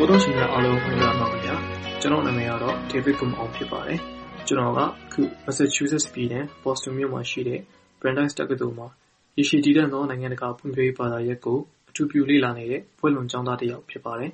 [0.00, 1.56] ကိုတော်ရှင်များအားလုံးမင်္ဂလာပါခင်ဗျာ
[2.00, 4.00] ကျွန်တော်နာမည်ကတော့ David ကုမအောင်ဖြစ်ပါတယ်
[4.46, 7.60] ကျွန်တော်ကအခု Massachusetts ပြည်နယ် Boston မြို့မှာရှိတဲ့
[8.00, 8.88] Brandeis တက္ကသိုလ်မှာ
[9.38, 11.58] ရရှိတည်တဲ့သောနိုင်ငံတကာဖွံ့ဖြိုးရေးဘာသာရပ်ကို
[11.90, 14.30] အထူးပြုလေ့လာနေတဲ့ဘွဲ့လွန်ကျောင်းသားတစ်ယောက်ဖြစ်ပါတယ်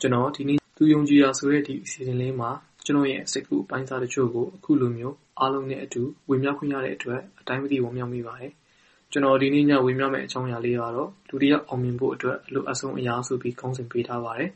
[0.00, 2.50] ကျွန်တော်ဒီနေ့သူယုံကြည်ရာဆိုတဲ့ဒီအစီအစဉ်လေးမှာ
[2.84, 8.52] ကျွန်တော်ရဲ့စိတ်ကူးအပိုင်းစားတချို့ကိုအခုလိုမျိုးအားလုံးနဲ့အတူဝေမျှခွင့်ရတဲ့အတွက်အတိုင်းမသိဝမ်းမြောက်မိပါတယ်
[9.12, 14.50] ကျွန်တော်ဒီနေ့ညဝေမျှမယ့်အကြောင်းအရာလေးကတော့လူတစ်ယောက်အောင်မြင်ဖို့အတွက်အလိုအဆုံးအရာဆိုပြီးခေါင်းစဉ်ပေးထားပါတယ်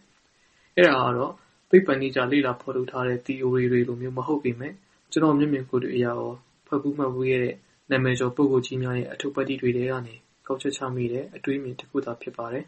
[0.77, 1.33] အဲ့ဒါကတော့
[1.71, 4.73] သိပ္ပံနည်းကျလေ့လာဖော်ထုတ်ထားတဲ့ theory တွေလိုမျိုးမဟုတ်ပေမဲ့
[5.13, 6.33] ကျွန်တော်မျက်မြင်ကိုယ်တွေ့အရာရော
[6.67, 7.55] ဖတ်ဖူးမှတ်ဖူးခဲ့တဲ့
[7.91, 10.15] နာမည်ကျော်ပုဂ္ဂိုလ်ကြီးများရဲ့အထုပ်ပတ်တိတွေထဲကနေ
[10.47, 12.65] ကောက်ချက်ချမိတဲ့အတွေးအမြင်တစ်ခုသာဖြစ်ပါတယ်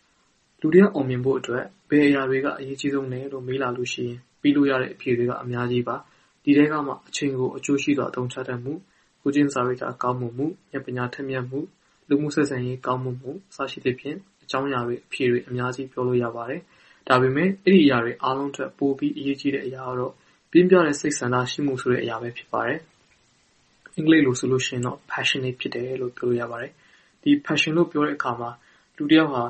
[0.60, 5.96] ။လူတစ်ယောက်အောင်မြင်ဖို့အတွက်ဘယ်အရာတွေကအရေးကြီးဆုံးလဲလို့မေးလာလို့ရှိရင်ပြီးလို့ရတဲ့အဖြေတွေကအများကြီးပါ။
[6.44, 8.72] ဒီထဲကမှအချိန်ကိုအကျိုးရှိစွာအသုံးချတတ်မှု၊
[9.22, 11.60] ကိုယ်ကျင့်စာရိတ္တကောင်းမွန်မှု၊ဉာဏ်ပညာထက်မြက်မှု၊
[12.08, 16.60] လူမှုဆက်ဆံရေးကောင်းမွန်မှုအစရှိသဖြင့်အကြောင်းအရာတွေအဖြေတွေအများကြီးပြောလို့ရပါတယ်
[17.08, 20.12] ဒါပေမဲ့ အဲဒီအရာတွေအားလုံးထက် ပိုပြီးအရေးကြီးတဲ့အရာကတော့
[20.50, 22.80] ပြင်းပြတဲ့ စိတ်ဆန္ဒရှိမှုဆိုတဲ့အရာပဲ ဖြစ်ပါတယ်။
[23.94, 26.72] အင်္ဂလိပ်လိုဆိုလို့ရှိရင်တော့ passionate ဖြစ်တယ်လို့ ပြောလို့ရပါတယ်။
[27.22, 28.50] ဒီ passion လို့ ပြောတဲ့အခါမှာ
[28.96, 29.44] လူတယောက်ဟာ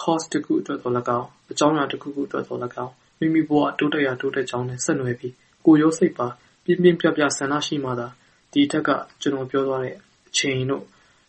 [0.00, 5.34] cause တခုအတွက်သော်လည်းကောင်း၊အကြောင်းအရာတခုခုအတွက်သော်လည်းကောင်း မိမိဘဝတိုးတက်ရာ တိုးတက်ကြောင်းနဲ့ ဆက်နွယ်ပြီး
[5.66, 6.26] ကိုယ်ရောစိတ်ပါ
[6.64, 8.08] ပြင်းပြင်းပြပြ ဆန္ဒရှိမှသာ
[8.52, 8.90] ဒီအထက်က
[9.22, 9.94] ကျနော်ပြောသွားတဲ့
[10.28, 10.84] အချိန်တို့၊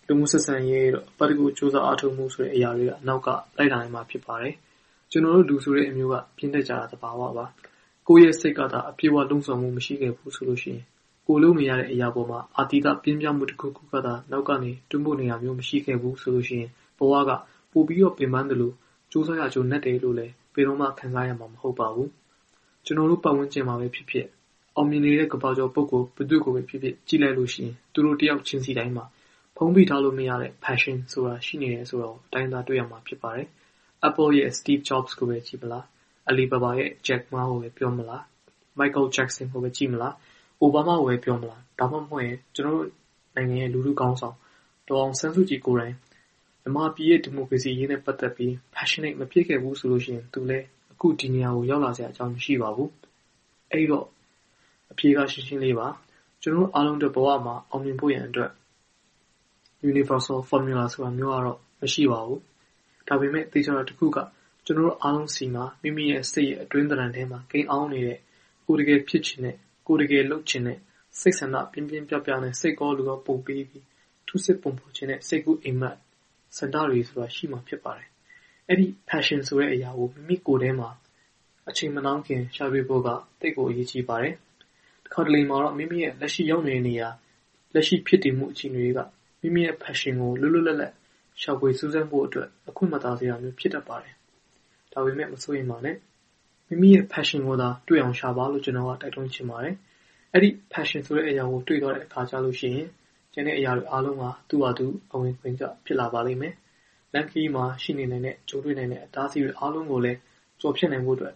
[0.07, 4.55] လူမှုဆက်ဆံရေးတို့၊အပတ်တကုကြိုးစားအားထုတ်မှုဆိုတဲ့ အရာတွေက နောက်က လိုက်လာနိုင်မှာ ဖြစ်ပါတယ်
[5.15, 7.45] ကျနော်တို့လူဆိုတဲ့အမျိုးကပြင်းတတ်ကြတာသဘာဝပါ။
[8.07, 10.79] ကိုယ့်ရဲ့စိတ်ကသာအပြည့်အဝလှုံ့ဆော်မှုမရှိခဲ့ဘူးဆိုရင်
[11.27, 16.65] ကိုယ်လုပ်နေရတဲ့အရာပေါ်မှာအာသီသပြင်းပြမှုတခုခုကသာနောက်ကနေတွန်းပို့နေတာမျိုးမရှိခဲ့ဘူးဆိုရင်
[16.97, 17.31] ဘဝက
[17.71, 18.71] ပိုပြီးတော့ပင်ပန်းသလို
[19.11, 22.09] ကြိုးစားရာကြိုးနက်တယ်လို့လည်းဘယ်တော့မှခံစားရမှာမဟုတ်ပါဘူး။
[22.85, 24.25] ကျနော်တို့ပတ်ဝန်းကျင်မှာပဲဖြစ်ဖြစ်၊
[24.75, 29.05] အောင်မြင်နေတဲ့ကမ္ဘာကျော်ပုဂ္ဂိုလ်ဘယ်သူ့ကိုပဲဖြစ်ဖြစ်ကြည့်လိုက်လို့ရှိရင်သူတို့တယောက်ချင်းစီတိုင်းမှာ
[29.57, 33.47] ဖုံးဖိထားလို့မရတဲ့ passion ဆိုတာရှိနေတယ်ဆိုတာကိုအတိုင်းအတာတွေ့ရမှာဖြစ်ပါတယ်။
[34.07, 35.83] Apple ရဲ့ Steve Jobs ကိုပဲကြည့်မလား။
[36.29, 38.21] Alibaba ရဲ့ Jack Ma ကိုပဲပြောမလား။
[38.79, 40.13] Michael Jackson ကိုပဲကြည့်မလား။
[40.63, 42.87] Obama ကိုပဲပြောမလား။ဒါမှမဟုတ်ရင် ကျနော်တို့
[43.35, 44.35] နိုင်ငံရဲ့ လူထုခေါင်းဆောင်
[44.87, 45.95] ဒေါ်အောင်ဆန်းစုကြည်ကိုယ်တိုင်
[46.61, 52.89] မြန်မာပြည်ရဲ့ ဒီမိုကရေစီအရေးနဲ့ပတ်သက်ပြီး passionate မဖြစ်ခဲ့ဘူးဆိုရင် သူလည်း အခု ဒီနေရာကို ရောက်လာစရာအကြောင်း မရှိပါဘူး။
[53.71, 54.05] အဲဒီတော့
[54.91, 55.87] အဖြေက ရှင်းရှင်းလေးပါ။
[56.41, 58.51] ကျနော်တို့အားလုံးအတွက် ဘဝမှာ အောင်မြင်ဖို့ရန်အတွက်
[59.91, 62.41] universal formula ဆိုတာမျိုးကတော့ မရှိပါဘူး
[63.07, 64.17] ဒါပေမဲ့သေချာတာတစ်ခုက
[64.65, 68.19] ကျနော်တို့အားလုံးဆီမှာမိမိရဲ့စိတ်ရဲ့အတွင်းသဏ္ဍာန်ထဲမှာကိန်းအောင်းနေတဲ့
[68.65, 69.55] ကိုယ်တကယ်ဖြစ်ချင်တဲ့
[69.87, 70.79] ကိုယ်တကယ်လုပ်ချင်တဲ့
[71.19, 73.85] စိတ်ဆန္ဒပြင်းပြင်းပြပြနဲ့စိတ်ကောလူကောပုံပေးပြီး
[74.27, 75.97] ထုစစ်ပုံဖော်ခြင်းနဲ့စိတ်ကူးအိမ်မက်
[76.57, 78.09] ဆန္ဒတွေဆိုတာရှိမှဖြစ်ပါတယ်။
[78.67, 80.89] အဲ့ဒီ passion ဆိုတဲ့အရာကိုမိမိကိုယ်ထဲမှာ
[81.69, 83.09] အချိန်မနှောင်းခင်ရှာတွေ့ဖို့က
[83.39, 84.35] တိတ်ကိုအရေးကြီးပါတယ်။
[85.03, 87.09] တစ်ခါတလေမှာတော့မိမိရဲ့လက်ရှိရောက်နေတဲ့နေရာ
[87.73, 88.99] လက်ရှိဖြစ်တည်မှုအခြေအနေတွေက
[89.41, 90.93] မိမိရဲ့ passion ကိုလွတ်လွတ်လပ်လပ်
[91.41, 94.13] ရှာဖွေစူးစမ်းဖို့အတွက် အခွင့်မသာစရာမျိုး ဖြစ်တတ်ပါတယ်။
[94.93, 95.97] ဒါပေမဲ့ မစိုးရိမ်ပါနဲ့။
[96.67, 99.75] မိမိရဲ့ passion ကိုသာ တွေ့အောင်ရှာပါလို့ ကျနော်က တိုက်တွန်းချင်ပါတယ်။
[100.33, 102.87] အဲဒီ passion ဆိုတဲ့အရာကို တွေ့သွားတဲ့အခါကျလို့ရှိရင်
[103.33, 106.53] ကျန်တဲ့အရာတွေအားလုံးဟာ သူ့ဟာသူ အဝင်ခွင့်ကျ ဖြစ်လာပါလိမ့်မယ်။
[107.13, 110.19] လမ်းခရီးမှာ ရှိနေနိုင်တဲ့ ကြုံတွေ့နိုင်တဲ့ အတားအဆီးတွေ အားလုံးကိုလည်း
[110.61, 111.33] ကျော်ဖြတ်နိုင်ဖို့အတွက်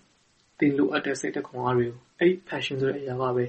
[0.59, 3.45] သင်လိုအပ်တဲ့ စိတ်ဓာတ်ခွန်အားတွေကို အဲဒီ passion ဆိုတဲ့အရာကပဲ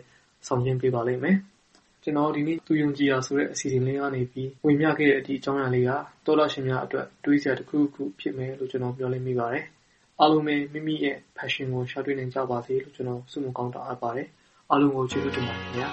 [0.46, 1.36] ဆောင်ကျဉ်ပေးပါလိမ့်မယ်။
[2.04, 5.90] ကျနော်ဒီနေ့သူယုံကြည်ရာဆိုတဲ့အစီအစဉ်လေးကနေပြီးဝေမျှခဲ့တဲ့ဒီအကြောင်းအရာလေးက
[6.26, 9.64] သောတရှင်များအတွက်တွေးစရာတစ်ခုခုဖြစ်မယ်လို့ကျနော်မျှော်လင့်မိပါတယ်။
[10.20, 14.28] အားလုံးပဲမိမိရဲ့ passion ကိုရှာတွေ့နိုင်ကြပါစေလို့ကျနော်ဆုမွန်ကောင်းတောင်းအပ်ပါတယ်။
[14.70, 15.88] အားလုံးကိုကျေးဇူးတင်ပါတယ်ခင်ဗျာ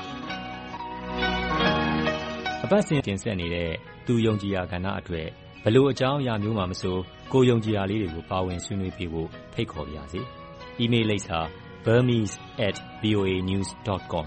[2.63, 3.71] ။အပတ်စဉ်တင်ဆက်နေတဲ့
[4.07, 5.27] သူယုံကြည်ရာကဏ္ဍအတွက်
[5.63, 6.97] ဘလို့အကြောင်းအရာမျိုးမှမဆို
[7.33, 10.21] ကိုယုံကြည်ရာလေးတွေကိုပါဝင်ဆွေးနွေးပြဖို့ဖိတ်ခေါ်ပါရစေ။
[10.83, 11.39] email လိပ်စာ
[11.85, 14.25] burmese@voanews.com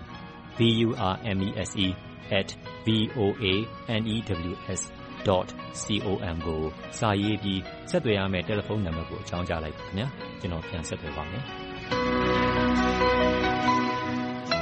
[0.59, 1.87] B-U-R-M-E-S-E
[2.39, 2.49] at
[2.87, 4.83] V-O-A-N-E-W-S
[5.29, 5.49] dot
[5.83, 6.63] C-O-M ကို
[6.99, 7.61] စာရေးပြီး
[7.91, 10.09] ဆက်သွယ်ရမယ့်တယ်လီဖုန်းနံပါတ်ကိုအကြောင်းကြားလိုက်ပါခင်ဗျာ
[10.41, 11.43] ကျွန်တော်ပြန်ဆက်သွယ်ပါမယ်